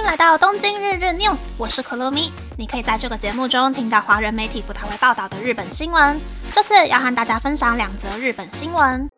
[0.00, 2.32] 迎来到东京日日 news，我是可乐咪。
[2.56, 6.18] 你可以在这个节目中听到华人媒体不太会报道的日本新闻。
[6.54, 9.10] 这次要和大家分享两则日本新闻。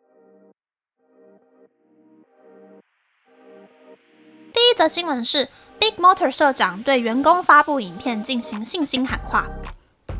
[4.51, 5.47] 第一则新闻是
[5.79, 9.47] Big Motor 社长对员工发布影片进行信心喊话。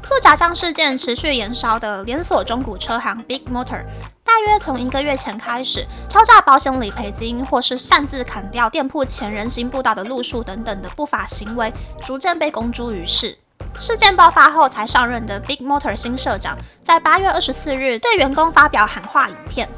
[0.07, 3.83] 做假账事件持续延烧的连锁中古车行 Big Motor。
[4.33, 13.37] 大约从一个月前开始，敲诈保险理赔金，或是擅自砍掉店铺前人行步道的路树等等的不法行为，逐渐被公诸于世。
[13.79, 19.69] 事件爆发后才上任的 Big Motor 新社长，在八月二十四日对员工发表喊话影片。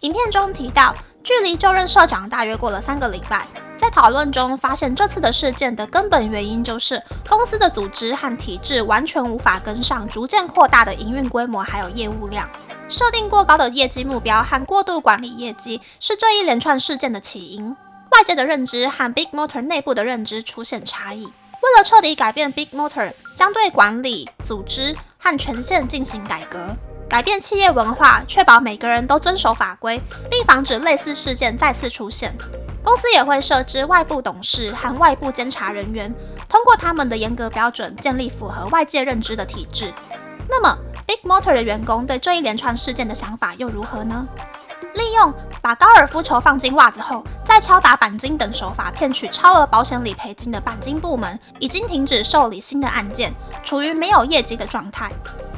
[0.00, 0.94] 影片中提到，
[1.24, 3.48] 距离就任社长大约过了三个礼拜，
[3.78, 12.46] 在讨论中发现，这次的事件的根本原因就是公司的组织和体制完全无法跟上逐渐扩大的营运规模还有业务量。
[12.92, 17.74] 设定过高的业绩目标和过度管理业绩是这一连串事件的起因。
[18.10, 21.24] 外界的认知和 Big Motor 内部的认知出现差异。
[21.24, 26.76] 为了彻底改变 Big Motor，将对管理、组织和权限进行改革，
[27.08, 29.98] 改变企业文化，确保每个人都遵守法规，
[30.30, 32.36] 并防止类似事件再次出现。
[32.84, 36.14] 公司也会设置外部董事和外部监察人员，
[36.46, 39.90] 通过他们的严格标准，建立符合外界认知的体制。
[40.54, 44.28] 那么，Big Motor 的员工对这一连串事件的想法又如何呢？
[44.92, 53.32] 利用把高尔夫球放进袜子后，再敲打钣金等手法骗取超额保险理赔金的钣金部门，已经停止受理新的案件，
[53.64, 55.10] 处于没有业绩的状态。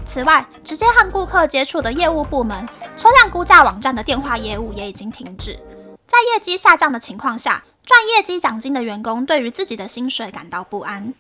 [0.07, 2.65] 此外，直接和顾客接触的业务部门，
[2.97, 5.59] 车辆估价网站的电话业务也已经停止。
[6.07, 11.13] 在业绩下降的情况下，赚业绩奖金的员工对于自己的薪水感到不安。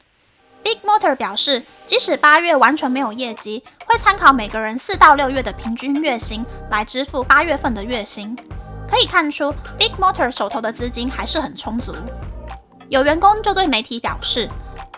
[0.65, 8.35] Big Motor 表示，即使八月完全没有业绩，会参考每个人四到六月的平均月薪来支付八月份的月薪。
[8.89, 11.95] 可以看出，Big Motor 手头的资金还是很充足。
[12.89, 14.49] 有员工就对媒体表示，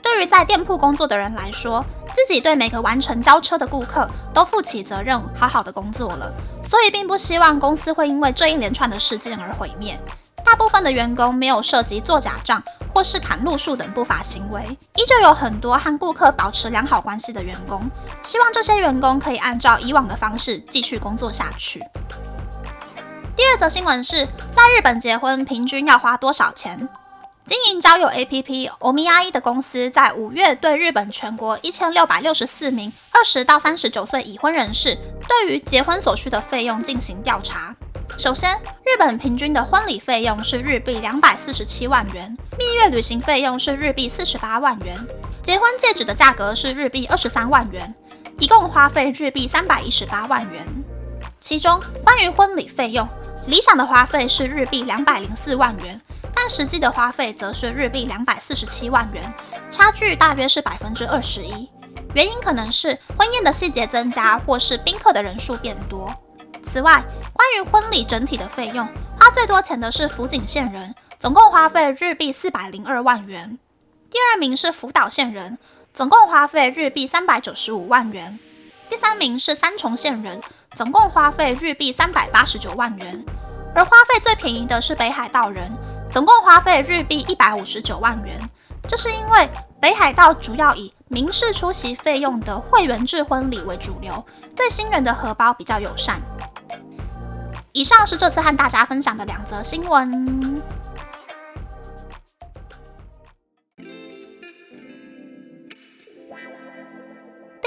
[0.01, 6.33] 对于在店铺工作的人来说，自己对每个完成交车的顾客都负起责任，好好的工作了，
[6.63, 9.99] 所以并不希望公司会因为这一连串的事件而毁灭。
[10.47, 12.63] 大部分的员工没有涉及做假账
[12.95, 14.63] 或是砍路数等不法行为，
[14.95, 17.91] 依旧有很多和顾客保持良好关系的员工。
[18.23, 21.83] 希望这些员工可以按照以往的方式继续工作下去。
[23.35, 26.89] 第二则新闻是在日本结婚平均要花多少钱？
[27.45, 34.97] 经营交友 APP 欧米阿一的公司在五月对日本全国一千六百六十四名二十到三十九岁已婚人士
[35.29, 37.75] 对于结婚所需的费用进行调查。
[38.19, 44.97] 首先，日本平均的婚礼费用是日币两百四十七万元，蜜月旅行费用是日币四十八万元，
[45.43, 47.95] 结婚戒指的价格是日币二十三万元，
[48.39, 50.65] 一共花费日币三百一十八万元。
[51.39, 53.07] 其中，关于婚礼费用，
[53.47, 56.01] 理想的花费是日币两百零四万元，
[56.35, 59.33] 但实际的花费则是日币两百四十七万元，
[59.71, 61.69] 差距大约是百分之二十一。
[62.15, 66.11] 原因可能是婚宴的细节增加，或是宾客的人数变多。
[66.77, 68.87] 此外，关于婚礼整体的费用，
[69.19, 73.59] 花最多钱的是福井县人，总共花费日币四百零二万元。
[74.11, 75.57] 第二名是福岛县人，
[75.95, 78.39] 总共花费日币三百九十五万元。
[78.91, 80.43] 第三名是三重县人，
[80.75, 83.25] 总共花费日币三百八十九万元。
[83.75, 85.73] 而花费最便宜的是北海道人，
[86.13, 88.39] 总共花费日币一百五十九万元。
[88.87, 89.49] 这是因为
[89.81, 94.23] 北海道主要以民事出席费用的会员制婚礼为主流，
[94.55, 96.21] 对新人的荷包比较友善。
[97.77, 100.63] 以上是这次和大家分享的两则新闻。
[103.77, 103.85] 第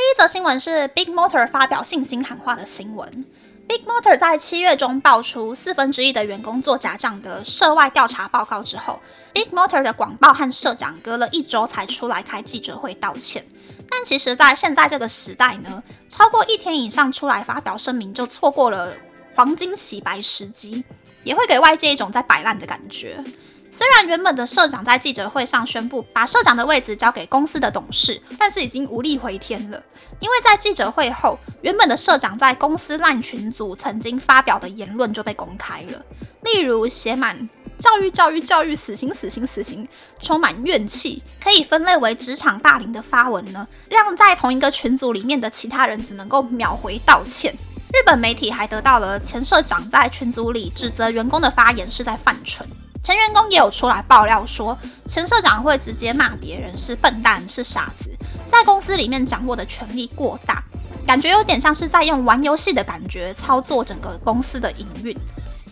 [0.02, 3.24] 一则新闻是 Big Motor 发表信心喊话的新闻。
[3.68, 9.00] Big Motor 在七月中爆出四分之一的员工做假账的涉外调查报告之后
[9.32, 13.46] ，Big Motor 的广报和社长隔了一周才出来开记者会道歉。
[13.88, 18.96] 但其实，在现在这个时代呢，超过一天以上出来发表声明，就错过了。
[19.40, 20.84] 黄金洗白时机，
[21.24, 23.24] 也会给外界一种在摆烂的感觉。
[23.72, 29.82] 虽然原本的社长在记者会上宣布把社长的位置交给公司的董事，但是已经无力回天了。
[30.20, 36.04] 因为在记者会后，原本的社长在公司烂群组曾经发表的言论就被公开了，
[36.42, 37.50] 例如写满
[37.80, 39.88] 教育、教育、教育、死刑、死刑、死刑，
[40.22, 47.56] 充满怨气，可以分类为职场霸凌的发文呢，让在同一个群组里面的其他人只能够秒回道歉。
[47.92, 52.68] 日本媒体还得到了前社长在群组里指责员工的发言是在犯蠢，
[53.04, 54.78] 前员工也有出来爆料说，
[55.08, 58.10] 前社长会直接骂别人是笨蛋、是傻子，
[58.48, 60.64] 在公司里面掌握的权力过大，
[61.08, 65.18] 感觉有点像是在用玩游戏的感觉操作整个公司的营运。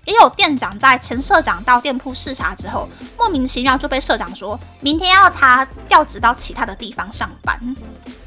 [0.08, 2.88] 也有店长在前社长到店铺视察之后，
[3.18, 7.60] 莫名其妙就被社长说明天要他调职到其他的地方上班。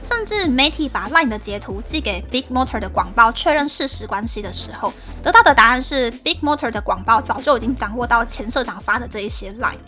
[0.03, 4.93] 甚至媒体把 LINE 的截图寄给 Big Motor 的广报确认事实关系的时候，
[5.23, 9.79] 得到的答案是 Big Motor 的广报早就已经掌握到前社长发的这一些 LINE。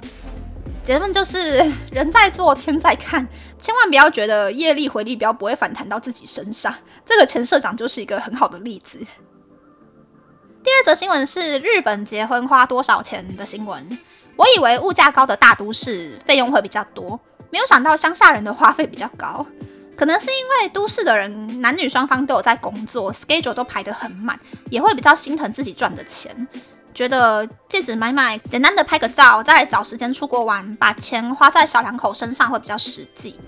[0.87, 3.27] 结论就是人在做天在看，
[3.61, 6.75] 千万不要觉得业力回力镖不会反弹到自己身上。
[7.05, 8.99] 这个前社长就是一个很好的例子。
[10.65, 13.99] 第二则新闻是日本结婚花多少钱的新闻。
[14.37, 17.19] 我以为物价高的大都市费用会比较多，
[17.51, 19.45] 没有想到乡下人的花费比较高。
[19.97, 24.39] 可能是因为都市的人男女双方都有在工作，schedule 都排得很满，
[24.71, 26.47] 也会比较心疼自己赚的钱，
[26.95, 33.39] 觉得戒指买买，简单的拍个照，再找时间出国玩，把钱花在小两口身上会比较实际。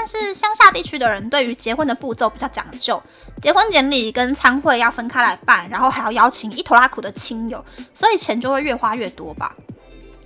[0.00, 3.00] 但是乡下地区的人对于结婚的步骤比较讲究，
[3.42, 7.62] 结婚典礼跟参会要分开来办，然后还要邀请一头拉苦的亲友，
[7.92, 9.54] 所以钱就会越花越多吧。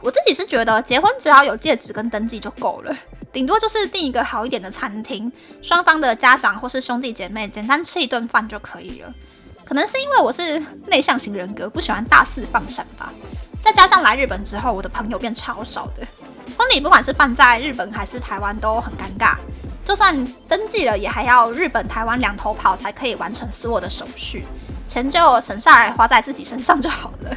[0.00, 2.96] 我自己是觉得结婚只要有戒指跟登记就够了。
[3.32, 9.12] 顶多就是订一个好一点的餐厅，双方的家长或是兄弟姐妹简单吃一顿饭就可以了。
[9.64, 13.12] 可能是因为我是内向型人格，不喜欢大肆放闪吧。
[13.60, 16.06] 再加上来日本之后，我的朋友变超少的，
[16.56, 19.36] 婚礼不管是办在日本还是台湾都很尴尬。
[19.84, 24.44] 就算登记了，也还要日本、台湾两头跑才可以完成所有的手续，
[24.88, 27.36] 钱就省下来花在自己身上就好了。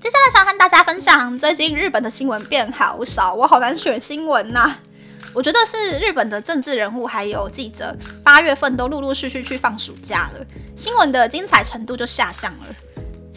[0.00, 4.76] 接下来想和大家分享，最近日本的新闻变好少，我好难选新闻呐。
[5.34, 7.94] 我觉得是日本的政治人物还有记者，
[8.24, 10.46] 八月份都陆陆续续去放暑假了，
[10.76, 12.66] 新闻的精彩程度就下降了。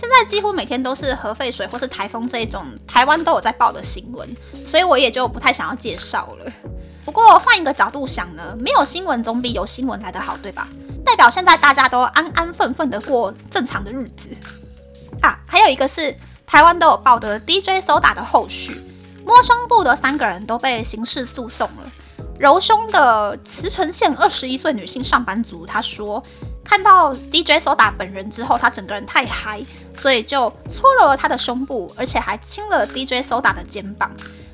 [0.01, 4.27] 现在几乎每天都是核废水或是台风这一种台湾都有在报的新闻，
[4.65, 6.51] 所以我也就不太想要介绍了。
[7.05, 10.67] 不过换一个角度想呢，没有新闻总比有新闻来得好，对吧？
[11.05, 14.29] 代表现在大家都安安分分的过正常的日子
[15.21, 15.39] 啊。
[15.47, 16.15] 还有一个是。
[16.43, 18.81] 台湾都有报的 DJ Soda 的后续，
[19.25, 21.89] 摸胸部的三个人都被刑事诉讼了。
[22.37, 26.21] 揉胸的慈城县二十一岁女性上班族，她说
[26.63, 29.63] 看到 DJ Soda 本人之后，她整个人太嗨，
[29.93, 34.11] 所以就搓揉了他的胸部，而且还亲了 DJ Soda 的肩膀。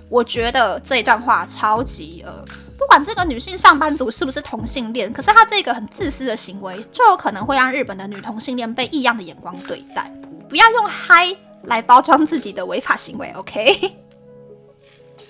[0.10, 2.44] 我觉得这一段话超级呃，
[2.78, 10.12] 不管这个女性上班族是不是同性恋，可是她这个很自私的行为，就有可能会让日本的女同性恋被异样的眼光对待。
[10.50, 11.36] 不要用嗨。
[11.64, 14.07] 来包装自己的违法行为，OK？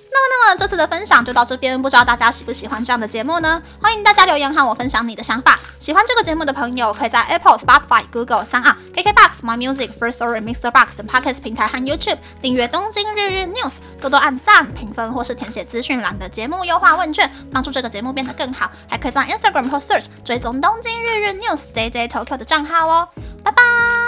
[0.10, 3.62] 那么，那么这次的分享就到这边，不知道大家喜不喜欢这样的节目呢？
[3.82, 5.60] 欢迎大家留言和我分享你的想法。
[5.80, 10.72] 喜欢这个节目的朋友，可以在 Apple、Spotify、Google、三二、KKBox、My Music、First Story、Mr.
[10.72, 13.72] Box 等 Podcast 平台和 YouTube 订阅《东京日日 News》，
[14.02, 18.72] 多多按赞、评分或是填写资讯栏的节目优化问卷，帮助这个节目变得更好。
[18.90, 23.10] 还可以在 Instagram 或 Search 追踪《东京日日 News》JJ Tokyo 的账号哦。
[23.44, 24.07] 拜拜。